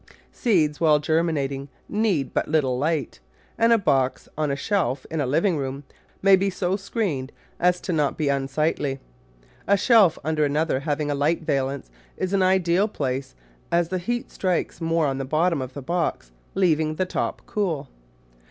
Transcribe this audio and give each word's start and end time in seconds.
Seeds 0.31 0.81
while 0.81 0.99
germi 0.99 1.31
nating 1.31 1.67
need 1.87 2.33
but 2.33 2.47
little 2.47 2.75
light, 2.79 3.19
and 3.55 3.71
a 3.71 3.77
box 3.77 4.27
on 4.35 4.49
a 4.49 4.55
shelf 4.55 5.05
in 5.11 5.21
a 5.21 5.27
living 5.27 5.57
room 5.57 5.83
may 6.23 6.35
be 6.35 6.49
so 6.49 6.75
screened 6.75 7.31
as 7.59 7.87
not 7.87 8.09
to 8.13 8.15
be 8.15 8.31
un 8.31 8.47
sightly. 8.47 8.99
A 9.67 9.77
shelf 9.77 10.17
under 10.23 10.43
another, 10.43 10.79
having 10.79 11.11
a 11.11 11.13
light 11.13 11.43
valance, 11.43 11.91
is 12.17 12.33
an 12.33 12.41
ideal 12.41 12.87
place, 12.87 13.35
as 13.71 13.89
the 13.89 13.99
heat 13.99 14.31
strikes 14.31 14.81
more 14.81 15.05
on 15.05 15.19
the 15.19 15.23
bottom 15.23 15.61
of 15.61 15.75
the 15.75 15.83
box, 15.83 16.31
leaving 16.55 16.95
the 16.95 17.05
top 17.05 17.43
cool. 17.45 17.87